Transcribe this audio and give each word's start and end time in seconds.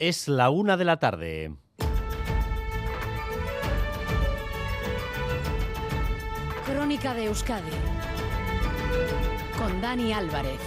Es 0.00 0.28
la 0.28 0.50
una 0.50 0.76
de 0.76 0.84
la 0.84 1.00
tarde. 1.00 1.56
Crónica 6.64 7.14
de 7.14 7.24
Euskadi 7.24 7.70
con 9.58 9.80
Dani 9.80 10.12
Álvarez. 10.12 10.60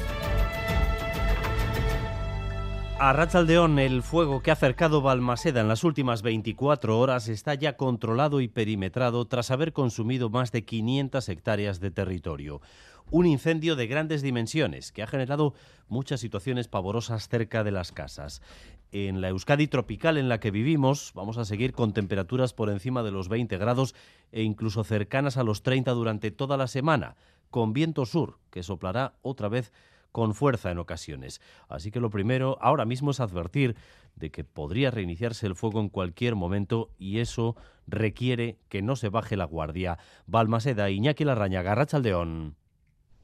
A 2.99 3.13
Rachaldeón, 3.13 3.79
el 3.79 4.03
fuego 4.03 4.43
que 4.43 4.51
ha 4.51 4.55
cercado 4.57 5.01
Balmaseda 5.01 5.61
en 5.61 5.69
las 5.69 5.85
últimas 5.85 6.23
24 6.23 6.99
horas 6.99 7.29
está 7.29 7.53
ya 7.55 7.77
controlado 7.77 8.41
y 8.41 8.49
perimetrado 8.49 9.25
tras 9.25 9.49
haber 9.49 9.71
consumido 9.71 10.29
más 10.29 10.51
de 10.51 10.65
500 10.65 11.29
hectáreas 11.29 11.79
de 11.79 11.89
territorio. 11.89 12.59
Un 13.09 13.25
incendio 13.25 13.77
de 13.77 13.87
grandes 13.87 14.21
dimensiones 14.21 14.91
que 14.91 15.03
ha 15.03 15.07
generado 15.07 15.53
muchas 15.87 16.19
situaciones 16.19 16.67
pavorosas 16.67 17.29
cerca 17.29 17.63
de 17.63 17.71
las 17.71 17.91
casas. 17.93 18.41
En 18.93 19.21
la 19.21 19.29
Euskadi 19.29 19.67
tropical 19.67 20.17
en 20.17 20.27
la 20.27 20.41
que 20.41 20.51
vivimos 20.51 21.13
vamos 21.15 21.37
a 21.37 21.45
seguir 21.45 21.71
con 21.71 21.93
temperaturas 21.93 22.53
por 22.53 22.69
encima 22.69 23.03
de 23.03 23.11
los 23.11 23.29
20 23.29 23.57
grados 23.57 23.95
e 24.33 24.43
incluso 24.43 24.83
cercanas 24.83 25.37
a 25.37 25.43
los 25.43 25.63
30 25.63 25.91
durante 25.91 26.29
toda 26.29 26.57
la 26.57 26.67
semana, 26.67 27.15
con 27.49 27.71
viento 27.71 28.05
sur 28.05 28.39
que 28.49 28.63
soplará 28.63 29.13
otra 29.21 29.47
vez 29.47 29.71
con 30.11 30.35
fuerza 30.35 30.71
en 30.71 30.77
ocasiones. 30.77 31.39
Así 31.69 31.89
que 31.89 32.01
lo 32.01 32.09
primero 32.09 32.57
ahora 32.59 32.83
mismo 32.83 33.11
es 33.11 33.21
advertir 33.21 33.77
de 34.15 34.29
que 34.29 34.43
podría 34.43 34.91
reiniciarse 34.91 35.47
el 35.47 35.55
fuego 35.55 35.79
en 35.79 35.87
cualquier 35.87 36.35
momento 36.35 36.89
y 36.97 37.19
eso 37.19 37.55
requiere 37.87 38.57
que 38.67 38.81
no 38.81 38.97
se 38.97 39.07
baje 39.07 39.37
la 39.37 39.45
guardia. 39.45 39.99
Balmaseda, 40.27 40.89
Iñaki 40.89 41.23
Larrañaga, 41.23 41.75
Rachaldeón. 41.75 42.57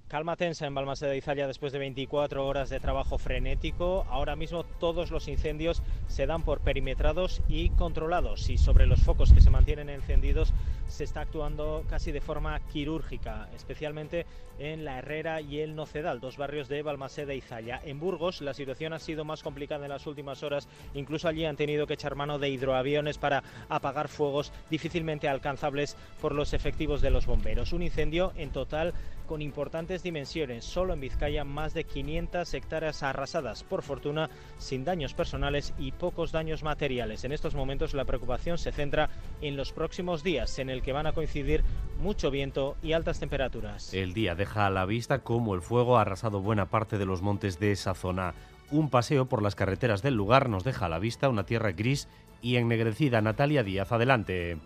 Calma 0.08 0.38
tensa 0.38 0.66
en 0.66 0.74
Balmaseda 0.74 1.18
y 1.18 1.22
Zalla 1.22 1.48
después 1.48 1.74
de 1.74 1.80
24 1.80 2.48
horas 2.48 2.70
de 2.70 2.80
trabajo 2.80 3.18
frenético. 3.18 4.06
Ahora 4.10 4.38
mismo 4.38 4.64
todos 4.64 5.12
los 5.12 5.28
incendios 5.28 5.84
se 6.08 6.26
dan 6.26 6.44
por 6.44 6.62
perimetrados 6.62 7.42
y 7.50 7.72
controlados 7.72 8.50
y 8.50 8.58
sobre 8.58 8.88
los 8.88 9.02
focos 9.02 9.34
que 9.34 9.42
se 9.42 9.50
mantienen 9.50 9.90
encendidos 9.90 10.54
se 10.88 11.04
está 11.04 11.22
actuando 11.22 11.84
casi 11.90 12.14
de 12.14 12.22
forma 12.22 12.58
quirúrgica, 12.72 13.50
especialmente 13.54 14.26
en 14.60 14.86
La 14.86 15.00
Herrera 15.00 15.42
y 15.42 15.60
el 15.60 15.76
Nocedal, 15.76 16.22
dos 16.22 16.38
barrios 16.38 16.70
de 16.70 16.82
Balmaseda 16.82 17.34
y 17.34 17.42
Zalla. 17.42 17.82
En 17.84 18.00
Burgos 18.00 18.42
la 18.42 18.54
situación 18.54 18.94
ha 18.94 19.00
sido 19.00 19.26
más 19.26 19.44
complicada 19.44 19.86
en 19.86 19.92
las 19.92 20.08
últimas 20.08 20.42
horas, 20.42 20.70
incluso 20.94 21.28
allí 21.28 21.44
han 21.44 21.58
tenido 21.58 21.86
que 21.86 21.96
echar 21.96 22.16
mano 22.16 22.40
de 22.40 22.50
hidroaviones 22.50 23.18
para 23.18 23.44
apagar 23.68 24.08
fuegos 24.08 24.54
difícilmente 24.70 25.28
alcanzables 25.28 25.98
por 26.22 26.34
los 26.34 26.54
efectivos 26.54 27.02
de 27.02 27.12
los 27.12 27.26
bomberos. 27.26 27.74
Un 27.74 27.84
incendio 27.84 28.32
en 28.38 28.52
total 28.52 28.94
con 29.28 29.42
importantes 29.42 29.97
dimensiones. 30.04 30.66
Solo 30.66 30.94
en 30.94 31.00
Vizcaya 31.00 31.44
más 31.44 31.74
de 31.74 31.84
500 31.84 32.54
hectáreas 32.54 33.04
arrasadas, 33.04 33.64
por 33.64 33.84
fortuna 33.84 34.30
sin 34.58 34.84
daños 34.84 35.14
personales 35.14 35.74
y 35.78 35.92
pocos 35.92 36.32
daños 36.32 36.64
materiales. 36.64 37.24
En 37.24 37.32
estos 37.32 37.56
momentos 37.56 37.94
la 37.94 38.06
preocupación 38.06 38.58
se 38.58 38.72
centra 38.72 39.10
en 39.42 39.58
los 39.58 39.74
próximos 39.74 40.24
días, 40.24 40.60
en 40.60 40.70
el 40.70 40.82
que 40.82 40.94
van 40.94 41.08
a 41.08 41.14
coincidir 41.14 41.64
mucho 42.00 42.32
viento 42.32 42.78
y 42.82 42.94
altas 42.94 43.20
temperaturas. 43.20 43.94
El 43.94 44.14
día 44.14 44.36
deja 44.36 44.66
a 44.66 44.70
la 44.70 44.86
vista 44.86 45.20
cómo 45.20 45.56
el 45.56 45.62
fuego 45.62 45.98
ha 45.98 46.02
arrasado 46.02 46.42
buena 46.42 46.68
parte 46.68 46.98
de 46.98 47.06
los 47.06 47.22
montes 47.22 47.60
de 47.60 47.72
esa 47.72 47.94
zona. 47.94 48.34
Un 48.70 48.90
paseo 48.90 49.28
por 49.28 49.42
las 49.42 49.56
carreteras 49.56 50.02
del 50.02 50.16
lugar 50.16 50.50
nos 50.50 50.64
deja 50.64 50.88
a 50.88 50.90
la 50.90 51.00
vista 51.00 51.30
una 51.30 51.46
tierra 51.46 51.72
gris 51.72 52.08
y 52.42 52.58
ennegrecida. 52.58 53.22
Natalia 53.22 53.64
Díaz, 53.64 53.92
adelante. 53.92 54.58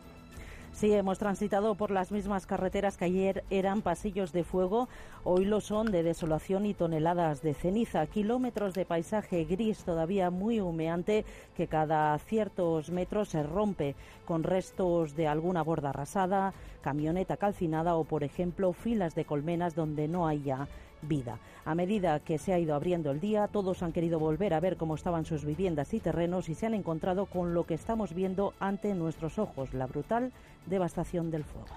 Sí, 0.74 0.94
hemos 0.94 1.20
transitado 1.20 1.76
por 1.76 1.92
las 1.92 2.12
mismas 2.12 2.46
carreteras 2.46 2.98
que 2.98 3.06
ayer 3.06 3.44
eran 3.50 3.82
pasillos 3.82 4.32
de 4.32 4.44
fuego, 4.44 4.88
hoy 5.24 5.46
lo 5.46 5.60
son 5.60 5.92
de 5.92 6.02
desolación 6.02 6.66
y 6.66 6.74
toneladas 6.74 7.42
de 7.42 7.54
ceniza, 7.54 8.08
kilómetros 8.08 8.74
de 8.74 8.86
paisaje 8.86 9.44
gris 9.44 9.84
todavía 9.84 10.32
muy 10.32 10.62
humeante 10.62 11.26
que 11.56 11.68
cada 11.68 12.18
ciertos 12.20 12.90
metros 12.90 13.30
se 13.30 13.44
rompe 13.44 13.96
con 14.26 14.44
restos 14.44 15.16
de 15.16 15.28
alguna 15.28 15.62
borda 15.62 15.90
arrasada, 15.90 16.54
camioneta 16.82 17.38
calcinada 17.38 17.96
o, 17.96 18.06
por 18.06 18.24
ejemplo, 18.24 18.72
filas 18.74 19.14
de 19.14 19.26
colmenas 19.26 19.76
donde 19.76 20.08
no 20.08 20.26
haya 20.26 20.68
vida. 21.02 21.40
A 21.66 21.76
medida 21.76 22.20
que 22.20 22.38
se 22.38 22.54
ha 22.54 22.60
ido 22.60 22.76
abriendo 22.76 23.12
el 23.12 23.20
día, 23.20 23.48
todos 23.48 23.84
han 23.84 23.92
querido 23.92 24.20
volver 24.20 24.54
a 24.54 24.60
ver 24.60 24.78
cómo 24.78 24.96
estaban 24.96 25.26
sus 25.26 25.46
viviendas 25.46 25.94
y 25.94 26.00
terrenos 26.00 26.50
y 26.50 26.56
se 26.56 26.66
han 26.66 26.74
encontrado 26.74 27.26
con 27.26 27.54
lo 27.54 27.66
que 27.66 27.74
estamos 27.74 28.14
viendo 28.14 28.54
ante 28.60 28.94
nuestros 28.94 29.40
ojos, 29.40 29.74
la 29.74 29.88
brutal 29.88 30.32
devastación 30.66 31.32
del 31.32 31.44
fuego. 31.44 31.68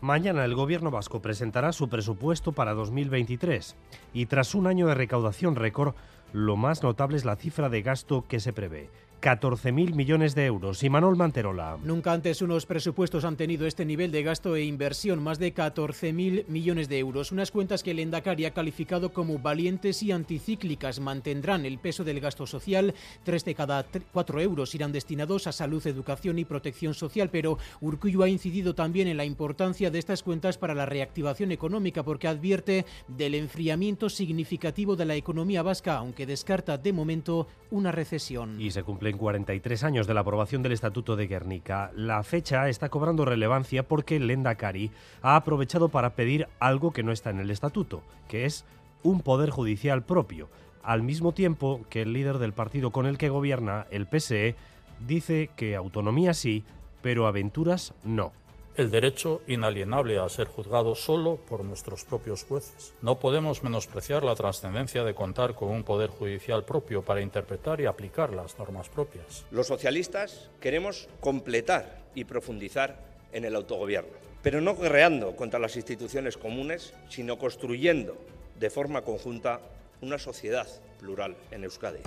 Mañana 0.00 0.44
el 0.46 0.54
gobierno 0.54 0.90
vasco 0.90 1.20
presentará 1.20 1.72
su 1.72 1.90
presupuesto 1.90 2.52
para 2.52 2.72
2023 2.72 3.76
y 4.14 4.26
tras 4.26 4.54
un 4.54 4.66
año 4.66 4.86
de 4.86 4.94
recaudación 4.94 5.56
récord, 5.56 5.94
lo 6.32 6.56
más 6.56 6.82
notable 6.82 7.18
es 7.18 7.26
la 7.26 7.36
cifra 7.36 7.68
de 7.68 7.82
gasto 7.82 8.24
que 8.26 8.40
se 8.40 8.54
prevé. 8.54 8.88
14.000 9.20 9.94
millones 9.94 10.34
de 10.34 10.46
euros. 10.46 10.82
Y 10.82 10.90
Manuel 10.90 11.16
Manterola. 11.16 11.78
Nunca 11.82 12.12
antes 12.12 12.42
unos 12.42 12.66
presupuestos 12.66 13.24
han 13.24 13.36
tenido 13.36 13.66
este 13.66 13.84
nivel 13.84 14.10
de 14.10 14.22
gasto 14.22 14.56
e 14.56 14.64
inversión, 14.64 15.22
más 15.22 15.38
de 15.38 15.54
14.000 15.54 16.46
millones 16.48 16.88
de 16.88 16.98
euros. 16.98 17.32
Unas 17.32 17.50
cuentas 17.50 17.82
que 17.82 17.90
el 17.90 17.98
Endacari 17.98 18.46
ha 18.46 18.54
calificado 18.54 19.12
como 19.12 19.38
valientes 19.38 20.02
y 20.02 20.12
anticíclicas. 20.12 21.00
Mantendrán 21.00 21.66
el 21.66 21.78
peso 21.78 22.04
del 22.04 22.20
gasto 22.20 22.46
social. 22.46 22.94
Tres 23.22 23.44
de 23.44 23.54
cada 23.54 23.84
cuatro 24.12 24.40
euros 24.40 24.74
irán 24.74 24.92
destinados 24.92 25.46
a 25.46 25.52
salud, 25.52 25.86
educación 25.86 26.38
y 26.38 26.44
protección 26.44 26.94
social. 26.94 27.28
Pero 27.30 27.58
Urcuyo 27.80 28.22
ha 28.22 28.28
incidido 28.28 28.74
también 28.74 29.08
en 29.08 29.16
la 29.16 29.24
importancia 29.24 29.90
de 29.90 29.98
estas 29.98 30.22
cuentas 30.22 30.56
para 30.56 30.74
la 30.74 30.86
reactivación 30.86 31.52
económica, 31.52 32.02
porque 32.02 32.28
advierte 32.28 32.86
del 33.08 33.34
enfriamiento 33.34 34.08
significativo 34.08 34.96
de 34.96 35.04
la 35.04 35.16
economía 35.16 35.62
vasca, 35.62 35.96
aunque 35.96 36.26
descarta 36.26 36.78
de 36.78 36.92
momento 36.92 37.46
una 37.70 37.92
recesión. 37.92 38.60
Y 38.60 38.70
se 38.70 38.82
cumple 38.82 39.09
en 39.10 39.18
43 39.18 39.84
años 39.84 40.06
de 40.06 40.14
la 40.14 40.20
aprobación 40.20 40.62
del 40.62 40.72
Estatuto 40.72 41.16
de 41.16 41.26
Guernica. 41.26 41.90
La 41.94 42.22
fecha 42.22 42.68
está 42.68 42.88
cobrando 42.88 43.24
relevancia 43.24 43.82
porque 43.82 44.18
Lenda 44.18 44.54
Cari 44.54 44.90
ha 45.22 45.36
aprovechado 45.36 45.88
para 45.88 46.14
pedir 46.14 46.48
algo 46.58 46.92
que 46.92 47.02
no 47.02 47.12
está 47.12 47.30
en 47.30 47.40
el 47.40 47.50
Estatuto, 47.50 48.02
que 48.28 48.46
es 48.46 48.64
un 49.02 49.20
poder 49.20 49.50
judicial 49.50 50.02
propio, 50.02 50.48
al 50.82 51.02
mismo 51.02 51.32
tiempo 51.32 51.82
que 51.90 52.02
el 52.02 52.12
líder 52.12 52.38
del 52.38 52.52
partido 52.52 52.90
con 52.90 53.06
el 53.06 53.18
que 53.18 53.28
gobierna, 53.28 53.86
el 53.90 54.06
PSE, 54.06 54.54
dice 55.06 55.50
que 55.56 55.76
autonomía 55.76 56.32
sí, 56.32 56.64
pero 57.02 57.26
aventuras 57.26 57.94
no 58.04 58.32
el 58.76 58.90
derecho 58.90 59.42
inalienable 59.46 60.18
a 60.18 60.28
ser 60.28 60.46
juzgado 60.46 60.94
solo 60.94 61.36
por 61.36 61.64
nuestros 61.64 62.04
propios 62.04 62.44
jueces. 62.44 62.94
No 63.02 63.18
podemos 63.18 63.62
menospreciar 63.62 64.22
la 64.22 64.34
trascendencia 64.34 65.04
de 65.04 65.14
contar 65.14 65.54
con 65.54 65.68
un 65.70 65.84
poder 65.84 66.10
judicial 66.10 66.64
propio 66.64 67.02
para 67.02 67.20
interpretar 67.20 67.80
y 67.80 67.86
aplicar 67.86 68.32
las 68.32 68.58
normas 68.58 68.88
propias. 68.88 69.44
Los 69.50 69.66
socialistas 69.66 70.50
queremos 70.60 71.08
completar 71.20 72.00
y 72.14 72.24
profundizar 72.24 72.96
en 73.32 73.44
el 73.44 73.56
autogobierno, 73.56 74.12
pero 74.42 74.60
no 74.60 74.76
guerreando 74.76 75.36
contra 75.36 75.60
las 75.60 75.76
instituciones 75.76 76.36
comunes, 76.36 76.94
sino 77.08 77.38
construyendo 77.38 78.16
de 78.58 78.70
forma 78.70 79.02
conjunta 79.02 79.60
una 80.00 80.18
sociedad 80.18 80.66
plural 80.98 81.36
en 81.50 81.64
Euskadi. 81.64 82.00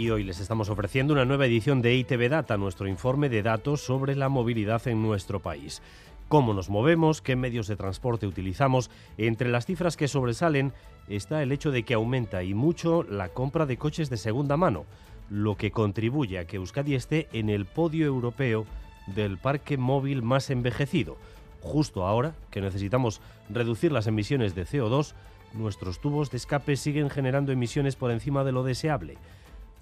Y 0.00 0.08
hoy 0.08 0.24
les 0.24 0.40
estamos 0.40 0.70
ofreciendo 0.70 1.12
una 1.12 1.26
nueva 1.26 1.44
edición 1.44 1.82
de 1.82 1.94
ITV 1.94 2.30
Data, 2.30 2.56
nuestro 2.56 2.88
informe 2.88 3.28
de 3.28 3.42
datos 3.42 3.82
sobre 3.82 4.16
la 4.16 4.30
movilidad 4.30 4.88
en 4.88 5.02
nuestro 5.02 5.40
país. 5.40 5.82
Cómo 6.26 6.54
nos 6.54 6.70
movemos, 6.70 7.20
qué 7.20 7.36
medios 7.36 7.66
de 7.66 7.76
transporte 7.76 8.26
utilizamos. 8.26 8.90
Entre 9.18 9.50
las 9.50 9.66
cifras 9.66 9.98
que 9.98 10.08
sobresalen 10.08 10.72
está 11.06 11.42
el 11.42 11.52
hecho 11.52 11.70
de 11.70 11.82
que 11.82 11.92
aumenta 11.92 12.42
y 12.42 12.54
mucho 12.54 13.02
la 13.02 13.28
compra 13.28 13.66
de 13.66 13.76
coches 13.76 14.08
de 14.08 14.16
segunda 14.16 14.56
mano, 14.56 14.86
lo 15.28 15.56
que 15.56 15.70
contribuye 15.70 16.38
a 16.38 16.46
que 16.46 16.56
Euskadi 16.56 16.94
esté 16.94 17.28
en 17.34 17.50
el 17.50 17.66
podio 17.66 18.06
europeo 18.06 18.64
del 19.06 19.36
parque 19.36 19.76
móvil 19.76 20.22
más 20.22 20.48
envejecido. 20.48 21.18
Justo 21.60 22.06
ahora 22.06 22.34
que 22.50 22.62
necesitamos 22.62 23.20
reducir 23.50 23.92
las 23.92 24.06
emisiones 24.06 24.54
de 24.54 24.64
CO2, 24.64 25.12
nuestros 25.52 26.00
tubos 26.00 26.30
de 26.30 26.38
escape 26.38 26.76
siguen 26.76 27.10
generando 27.10 27.52
emisiones 27.52 27.96
por 27.96 28.10
encima 28.10 28.44
de 28.44 28.52
lo 28.52 28.62
deseable 28.62 29.18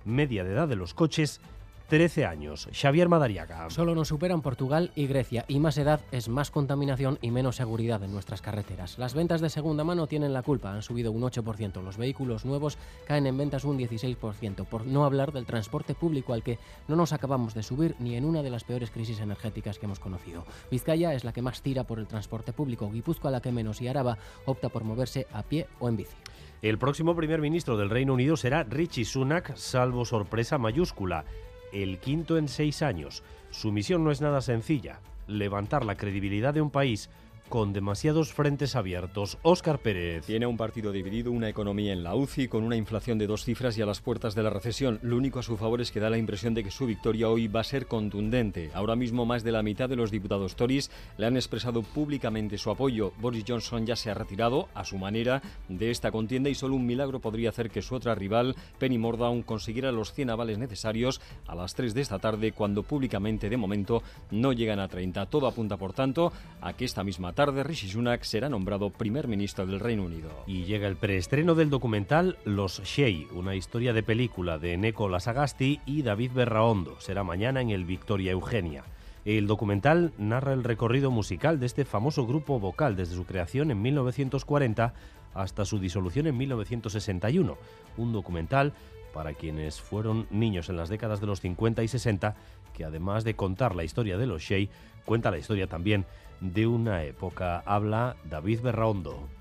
media 0.09 0.43
de 0.43 0.53
edad 0.53 0.69
de 0.69 0.77
los 0.77 0.95
coches 0.95 1.41
13 1.89 2.27
años. 2.27 2.69
Xavier 2.71 3.09
Madariaga. 3.09 3.71
Solo 3.71 3.95
nos 3.95 4.09
superan 4.09 4.43
Portugal 4.43 4.93
y 4.95 5.07
Grecia 5.07 5.47
y 5.49 5.59
más 5.59 5.79
edad 5.79 6.01
es 6.13 6.29
más 6.29 6.51
contaminación 6.51 7.19
y 7.23 7.31
menos 7.31 7.57
seguridad 7.57 8.03
en 8.03 8.13
nuestras 8.13 8.43
carreteras. 8.43 8.99
Las 8.99 9.15
ventas 9.15 9.41
de 9.41 9.49
segunda 9.49 9.85
mano 9.85 10.07
tienen 10.07 10.35
la 10.35 10.43
culpa, 10.43 10.71
han 10.71 10.83
subido 10.83 11.13
un 11.13 11.23
8%. 11.23 11.83
Los 11.83 11.97
vehículos 11.97 12.45
nuevos 12.45 12.77
caen 13.07 13.27
en 13.27 13.39
ventas 13.39 13.65
un 13.65 13.79
16%, 13.79 14.67
por 14.67 14.87
no 14.87 15.07
hablar 15.07 15.33
del 15.33 15.47
transporte 15.47 15.95
público 15.95 16.35
al 16.35 16.43
que 16.43 16.59
no 16.89 16.97
nos 16.97 17.15
acabamos 17.15 17.55
de 17.55 17.63
subir 17.63 17.95
ni 17.99 18.17
en 18.17 18.27
una 18.27 18.43
de 18.43 18.51
las 18.51 18.65
peores 18.65 18.91
crisis 18.91 19.21
energéticas 19.21 19.79
que 19.79 19.87
hemos 19.87 19.99
conocido. 19.99 20.45
Vizcaya 20.71 21.15
es 21.15 21.25
la 21.25 21.33
que 21.33 21.43
más 21.43 21.63
tira 21.63 21.85
por 21.85 21.99
el 21.99 22.07
transporte 22.07 22.53
público, 22.53 22.91
Guipúzcoa 22.91 23.31
la 23.31 23.41
que 23.41 23.53
menos 23.53 23.81
y 23.81 23.89
Araba 23.89 24.19
opta 24.45 24.69
por 24.69 24.85
moverse 24.85 25.27
a 25.33 25.43
pie 25.43 25.67
o 25.81 25.89
en 25.89 25.97
bici. 25.97 26.17
El 26.61 26.77
próximo 26.77 27.15
primer 27.15 27.41
ministro 27.41 27.77
del 27.77 27.89
Reino 27.89 28.15
Unido 28.15 28.37
será 28.37 28.65
Richie 28.65 29.05
Sunak, 29.05 29.55
salvo 29.55 30.05
sorpresa 30.05 30.59
mayúscula, 30.59 31.25
el 31.73 31.99
quinto 31.99 32.37
en 32.37 32.49
seis 32.49 32.83
años. 32.83 33.23
Su 33.51 33.71
misión 33.71 34.03
no 34.03 34.11
es 34.11 34.21
nada 34.21 34.41
sencilla, 34.41 34.99
levantar 35.29 35.85
la 35.85 35.97
credibilidad 35.97 36.53
de 36.53 36.61
un 36.61 36.71
país 36.71 37.11
con 37.49 37.73
demasiados 37.73 38.33
frentes 38.33 38.77
abiertos. 38.77 39.39
Óscar 39.43 39.79
Pérez. 39.79 40.27
Tiene 40.27 40.47
un 40.47 40.57
partido 40.57 40.93
dividido, 40.93 41.33
una 41.33 41.49
economía 41.49 41.93
en 41.93 42.03
la 42.03 42.15
UCI, 42.15 42.49
con 42.49 42.63
una 42.63 42.77
inflación 42.77 43.19
de 43.19 43.27
dos 43.27 43.45
cifras 43.45 43.77
y 43.79 43.83
a 43.83 43.87
las 43.87 44.01
puertas 44.01 44.35
de 44.35 44.43
la 44.43 44.51
recesión. 44.51 44.99
Lo 45.03 45.17
único 45.17 45.39
a 45.39 45.43
su 45.43 45.57
favor 45.57 45.81
es 45.81 45.91
que 45.91 46.01
da 46.01 46.11
la 46.11 46.19
impresión 46.19 46.55
de 46.55 46.63
que 46.63 46.71
su 46.71 46.87
victoria 46.87 47.29
hoy 47.29 47.49
va 47.49 47.61
a 47.61 47.65
ser 47.65 47.87
contundente. 47.87 48.71
Ahora 48.75 48.97
mismo 48.97 49.25
más 49.27 49.43
de 49.43 49.53
la 49.53 49.63
mitad 49.63 49.89
de 49.89 49.97
los 49.97 50.11
diputados 50.11 50.57
Tories 50.57 50.91
le 51.17 51.27
han 51.27 51.37
expresado 51.37 51.83
públicamente 51.83 52.59
su 52.59 52.71
apoyo. 52.71 53.13
Boris 53.19 53.45
Johnson 53.47 53.87
ya 53.87 53.97
se 53.97 54.11
ha 54.11 54.15
retirado, 54.15 54.69
a 54.75 54.85
su 54.85 54.99
manera, 54.99 55.43
de 55.69 55.91
esta 55.91 56.11
contienda 56.11 56.51
y 56.51 56.55
solo 56.55 56.75
un 56.75 56.87
milagro 56.87 57.21
podría 57.21 57.51
hacer 57.51 57.71
que 57.71 57.83
su 57.83 57.95
otra 57.95 58.15
rival, 58.15 58.55
Penny 58.79 58.99
Mordaunt, 58.99 59.45
consiguiera 59.45 59.93
los 59.93 60.13
100 60.13 60.31
avales 60.31 60.59
necesarios 60.59 61.21
a 61.47 61.55
las 61.55 61.75
3 61.75 61.95
de 61.95 62.01
esta 62.03 62.19
tarde, 62.19 62.53
cuando 62.53 62.83
públicamente, 62.83 63.49
de 63.49 63.57
momento, 63.57 64.03
no 64.31 64.53
llegan 64.53 64.81
a 64.81 64.89
30. 64.89 65.27
Todo 65.27 65.47
apunta, 65.47 65.77
por 65.77 65.93
tanto, 65.93 66.33
a 66.61 66.73
que 66.75 66.85
esta 66.85 67.05
misma 67.05 67.33
tarde 67.39 67.63
Rishi 67.63 67.89
Sunak 67.89 68.25
será 68.25 68.49
nombrado 68.49 68.91
primer 68.91 69.29
ministro 69.29 69.65
del 69.65 69.79
Reino 69.79 70.03
Unido. 70.03 70.29
Y 70.49 70.65
llega 70.65 70.89
el 70.89 70.97
preestreno 70.97 71.55
del 71.55 71.71
documental 71.71 72.37
Los 72.45 72.83
Shea, 72.83 73.29
una 73.33 73.55
historia 73.55 73.93
de 73.93 74.03
película 74.03 74.59
de 74.59 74.77
Neko 74.77 75.09
Lasagasti 75.09 75.79
y 75.87 76.03
David 76.03 76.33
Berraondo. 76.35 77.01
Será 77.01 77.23
mañana 77.23 77.61
en 77.61 77.71
el 77.71 77.85
Victoria 77.85 78.33
Eugenia. 78.33 78.83
El 79.25 79.47
documental 79.47 80.13
narra 80.19 80.53
el 80.53 80.65
recorrido 80.65 81.13
musical 81.13 81.61
de 81.61 81.67
este 81.67 81.85
famoso 81.85 82.27
grupo 82.27 82.59
vocal 82.59 82.97
desde 82.97 83.15
su 83.15 83.25
creación 83.25 83.71
en 83.71 83.83
1940 83.83 84.95
hasta 85.33 85.65
su 85.65 85.79
disolución 85.79 86.27
en 86.27 86.37
1961. 86.37 87.57
Un 87.99 88.13
documental 88.13 88.73
para 89.13 89.35
quienes 89.35 89.81
fueron 89.81 90.27
niños 90.31 90.69
en 90.69 90.77
las 90.77 90.89
décadas 90.89 91.21
de 91.21 91.27
los 91.27 91.41
50 91.41 91.83
y 91.83 91.89
60, 91.89 92.37
que 92.75 92.85
además 92.85 93.25
de 93.25 93.35
contar 93.35 93.75
la 93.75 93.85
historia 93.85 94.19
de 94.19 94.27
los 94.27 94.43
Shea, 94.43 94.69
cuenta 95.05 95.31
la 95.31 95.39
historia 95.39 95.67
también 95.67 96.07
de 96.41 96.67
una 96.67 97.03
época. 97.05 97.63
Habla 97.67 98.17
David 98.25 98.61
Berraondo. 98.61 99.38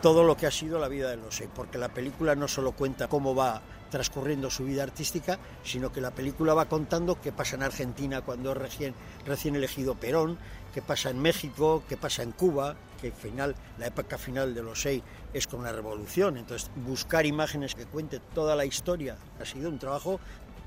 Todo 0.00 0.24
lo 0.24 0.36
que 0.36 0.46
ha 0.46 0.50
sido 0.50 0.78
la 0.78 0.88
vida 0.88 1.10
de 1.10 1.16
los 1.16 1.34
Shea, 1.34 1.48
porque 1.54 1.78
la 1.78 1.88
película 1.88 2.34
no 2.34 2.46
solo 2.46 2.72
cuenta 2.72 3.08
cómo 3.08 3.34
va 3.34 3.62
transcurriendo 3.90 4.50
su 4.50 4.64
vida 4.64 4.82
artística, 4.82 5.38
sino 5.62 5.92
que 5.92 6.00
la 6.00 6.10
película 6.10 6.52
va 6.52 6.68
contando 6.68 7.20
qué 7.20 7.32
pasa 7.32 7.56
en 7.56 7.62
Argentina 7.62 8.22
cuando 8.22 8.52
es 8.52 8.58
recién, 8.58 8.94
recién 9.24 9.56
elegido 9.56 9.94
Perón, 9.94 10.36
qué 10.74 10.82
pasa 10.82 11.10
en 11.10 11.20
México, 11.20 11.84
qué 11.88 11.96
pasa 11.96 12.22
en 12.22 12.32
Cuba, 12.32 12.76
que 13.00 13.12
final, 13.12 13.54
la 13.78 13.86
época 13.86 14.18
final 14.18 14.54
de 14.54 14.62
los 14.62 14.82
seis 14.82 15.02
es 15.32 15.46
con 15.46 15.62
la 15.62 15.72
revolución. 15.72 16.36
Entonces, 16.36 16.70
buscar 16.84 17.24
imágenes 17.24 17.74
que 17.74 17.86
cuente 17.86 18.20
toda 18.34 18.56
la 18.56 18.64
historia 18.64 19.16
ha 19.40 19.44
sido 19.44 19.68
un 19.68 19.78
trabajo 19.78 20.18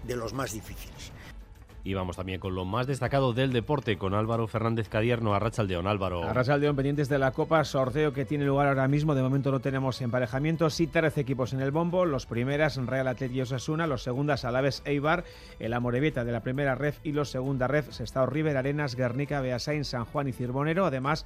de 0.03 0.15
los 0.15 0.33
más 0.33 0.53
difíciles. 0.53 1.11
Y 1.83 1.93
vamos 1.93 2.17
también 2.17 2.39
con 2.39 2.53
lo 2.53 2.65
más 2.65 2.85
destacado 2.85 3.31
del 3.33 3.53
deporte 3.53 3.97
con 3.97 4.13
Álvaro 4.13 4.47
Fernández 4.47 4.89
Cadierno, 4.89 5.33
Arrachaldeón. 5.33 5.87
Álvaro. 5.87 6.23
Arrachaldeón, 6.23 6.75
pendientes 6.75 7.07
de 7.07 7.17
la 7.17 7.31
Copa, 7.31 7.63
sorteo 7.63 8.11
que 8.11 8.25
tiene 8.25 8.45
lugar 8.45 8.67
ahora 8.67 8.87
mismo. 8.87 9.15
De 9.15 9.21
momento 9.21 9.51
no 9.51 9.61
tenemos 9.61 10.01
emparejamientos. 10.01 10.73
Sí, 10.73 10.87
13 10.87 11.21
equipos 11.21 11.53
en 11.53 11.61
el 11.61 11.71
bombo. 11.71 12.05
Los 12.05 12.25
primeras, 12.25 12.75
Real 12.75 13.07
Atleti 13.07 13.35
y 13.35 13.41
Osasuna. 13.41 13.87
Los 13.87 14.03
segundas, 14.03 14.43
Alaves 14.43 14.81
Eibar. 14.85 15.23
El 15.59 15.73
Amorebieta 15.73 16.25
de 16.25 16.31
la 16.33 16.41
primera 16.41 16.75
ref 16.75 16.99
y 17.03 17.13
los 17.13 17.29
segunda 17.29 17.67
ref, 17.67 17.91
Sestao 17.91 18.25
River, 18.25 18.57
Arenas, 18.57 18.95
Guernica, 18.95 19.39
Beasain, 19.39 19.85
San 19.85 20.05
Juan 20.05 20.27
y 20.27 20.33
Cirbonero. 20.33 20.85
Además, 20.85 21.25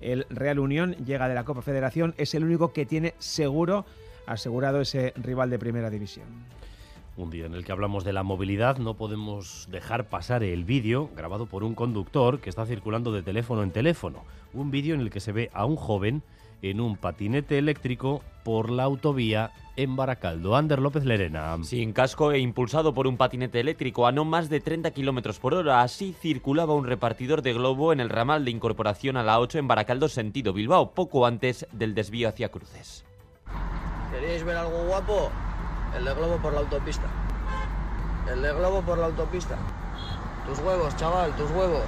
el 0.00 0.26
Real 0.28 0.58
Unión 0.58 0.94
llega 1.04 1.28
de 1.28 1.34
la 1.34 1.44
Copa 1.44 1.62
Federación. 1.62 2.14
Es 2.18 2.34
el 2.34 2.44
único 2.44 2.72
que 2.72 2.84
tiene 2.84 3.14
seguro 3.18 3.86
asegurado 4.26 4.80
ese 4.80 5.12
rival 5.16 5.50
de 5.50 5.58
primera 5.58 5.90
división. 5.90 6.26
Un 7.14 7.30
día 7.30 7.44
en 7.44 7.54
el 7.54 7.64
que 7.64 7.72
hablamos 7.72 8.04
de 8.04 8.14
la 8.14 8.22
movilidad, 8.22 8.78
no 8.78 8.94
podemos 8.94 9.68
dejar 9.70 10.08
pasar 10.08 10.42
el 10.42 10.64
vídeo 10.64 11.10
grabado 11.14 11.44
por 11.44 11.62
un 11.62 11.74
conductor 11.74 12.40
que 12.40 12.48
está 12.48 12.64
circulando 12.64 13.12
de 13.12 13.22
teléfono 13.22 13.62
en 13.62 13.70
teléfono. 13.70 14.24
Un 14.54 14.70
vídeo 14.70 14.94
en 14.94 15.02
el 15.02 15.10
que 15.10 15.20
se 15.20 15.32
ve 15.32 15.50
a 15.52 15.66
un 15.66 15.76
joven 15.76 16.22
en 16.62 16.80
un 16.80 16.96
patinete 16.96 17.58
eléctrico 17.58 18.22
por 18.44 18.70
la 18.70 18.84
autovía 18.84 19.50
en 19.76 19.94
Baracaldo. 19.94 20.56
Ander 20.56 20.78
López 20.78 21.04
Lerena. 21.04 21.58
Sin 21.64 21.92
casco 21.92 22.32
e 22.32 22.38
impulsado 22.38 22.94
por 22.94 23.06
un 23.06 23.18
patinete 23.18 23.60
eléctrico 23.60 24.06
a 24.06 24.12
no 24.12 24.24
más 24.24 24.48
de 24.48 24.60
30 24.60 24.90
kilómetros 24.92 25.38
por 25.38 25.52
hora. 25.52 25.82
Así 25.82 26.14
circulaba 26.18 26.74
un 26.74 26.86
repartidor 26.86 27.42
de 27.42 27.52
globo 27.52 27.92
en 27.92 28.00
el 28.00 28.08
ramal 28.08 28.46
de 28.46 28.52
incorporación 28.52 29.18
a 29.18 29.22
la 29.22 29.38
8 29.38 29.58
en 29.58 29.68
Baracaldo, 29.68 30.08
sentido 30.08 30.54
Bilbao, 30.54 30.92
poco 30.92 31.26
antes 31.26 31.66
del 31.72 31.94
desvío 31.94 32.28
hacia 32.30 32.48
Cruces. 32.48 33.04
¿Queréis 34.10 34.44
ver 34.44 34.56
algo 34.56 34.84
guapo? 34.86 35.30
El 35.96 36.04
de 36.04 36.14
globo 36.14 36.36
por 36.38 36.52
la 36.54 36.60
autopista. 36.60 37.06
El 38.32 38.42
de 38.42 38.52
globo 38.52 38.80
por 38.82 38.98
la 38.98 39.06
autopista. 39.06 39.58
Tus 40.46 40.58
huevos, 40.60 40.96
chaval, 40.96 41.34
tus 41.36 41.50
huevos. 41.50 41.84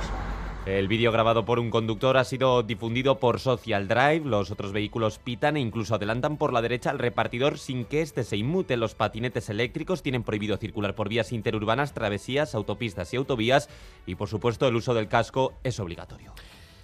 El 0.67 0.89
vídeo 0.89 1.13
grabado 1.13 1.45
por 1.45 1.59
un 1.59 1.71
conductor 1.71 2.17
ha 2.17 2.25
sido 2.25 2.63
difundido 2.63 3.19
por 3.19 3.41
Social 3.41 3.89
Drive. 3.89 4.23
Los 4.25 4.51
otros 4.51 4.73
vehículos 4.73 5.19
pitan 5.19 5.57
e 5.57 5.61
incluso 5.61 5.95
adelantan 5.95 6.37
por 6.37 6.53
la 6.53 6.63
derecha 6.63 6.91
al 6.91 6.99
repartidor 6.99 7.59
sin 7.59 7.85
que 7.85 8.03
éste 8.03 8.25
se 8.25 8.37
inmute. 8.37 8.77
Los 8.77 8.95
patinetes 8.95 9.51
eléctricos 9.51 10.03
tienen 10.03 10.23
prohibido 10.23 10.57
circular 10.57 10.95
por 10.95 11.09
vías 11.09 11.33
interurbanas, 11.33 11.93
travesías, 11.93 12.55
autopistas 12.55 13.13
y 13.13 13.17
autovías. 13.17 13.69
Y 14.07 14.15
por 14.15 14.29
supuesto, 14.29 14.67
el 14.67 14.77
uso 14.77 14.95
del 14.95 15.09
casco 15.09 15.55
es 15.65 15.81
obligatorio. 15.81 16.33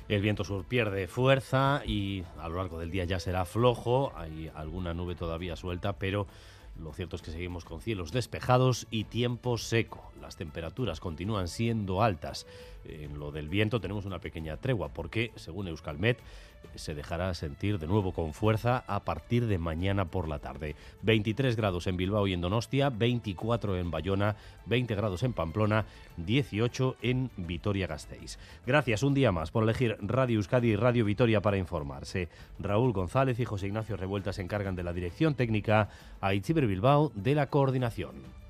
El 0.08 0.22
viento 0.22 0.42
sur 0.42 0.64
pierde 0.64 1.06
fuerza 1.06 1.82
y 1.86 2.24
a 2.40 2.48
lo 2.48 2.56
largo 2.56 2.80
del 2.80 2.90
día 2.90 3.04
ya 3.04 3.20
será 3.20 3.44
flojo. 3.44 4.12
Hay 4.16 4.50
alguna 4.54 4.92
nube 4.92 5.14
todavía 5.14 5.54
suelta, 5.56 5.94
pero 5.94 6.26
lo 6.80 6.92
cierto 6.92 7.16
es 7.16 7.22
que 7.22 7.30
seguimos 7.30 7.64
con 7.64 7.80
cielos 7.80 8.12
despejados 8.12 8.86
y 8.90 9.04
tiempo 9.04 9.58
seco. 9.58 10.09
Las 10.20 10.36
temperaturas 10.36 11.00
continúan 11.00 11.48
siendo 11.48 12.02
altas. 12.02 12.46
En 12.84 13.18
lo 13.18 13.30
del 13.30 13.48
viento 13.48 13.80
tenemos 13.80 14.04
una 14.04 14.20
pequeña 14.20 14.56
tregua 14.56 14.88
porque, 14.88 15.32
según 15.36 15.68
Euskalmet, 15.68 16.18
se 16.74 16.94
dejará 16.94 17.32
sentir 17.34 17.78
de 17.78 17.86
nuevo 17.86 18.12
con 18.12 18.32
fuerza 18.32 18.84
a 18.86 19.00
partir 19.00 19.46
de 19.46 19.58
mañana 19.58 20.06
por 20.06 20.28
la 20.28 20.38
tarde. 20.38 20.76
23 21.02 21.56
grados 21.56 21.86
en 21.86 21.96
Bilbao 21.96 22.26
y 22.26 22.32
en 22.32 22.40
Donostia, 22.40 22.90
24 22.90 23.76
en 23.76 23.90
Bayona, 23.90 24.36
20 24.66 24.94
grados 24.94 25.22
en 25.22 25.32
Pamplona, 25.32 25.86
18 26.18 26.96
en 27.02 27.30
Vitoria-Gasteiz. 27.36 28.38
Gracias 28.66 29.02
un 29.02 29.14
día 29.14 29.32
más 29.32 29.50
por 29.50 29.64
elegir 29.64 29.96
Radio 30.00 30.36
Euskadi 30.36 30.68
y 30.68 30.76
Radio 30.76 31.04
Vitoria 31.04 31.40
para 31.40 31.58
informarse. 31.58 32.28
Raúl 32.58 32.92
González 32.92 33.38
y 33.40 33.44
José 33.44 33.66
Ignacio 33.66 33.96
Revuelta 33.96 34.32
se 34.32 34.42
encargan 34.42 34.76
de 34.76 34.84
la 34.84 34.92
dirección 34.92 35.34
técnica, 35.34 35.88
a 36.20 36.34
Itziber 36.34 36.66
Bilbao 36.66 37.10
de 37.14 37.34
la 37.34 37.48
coordinación. 37.48 38.49